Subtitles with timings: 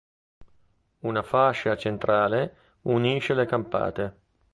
[1.01, 2.55] Una fascia centrale
[2.85, 4.17] unisce le campate.